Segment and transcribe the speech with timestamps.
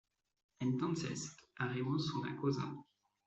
[0.59, 2.73] entonces, haremos una cosa.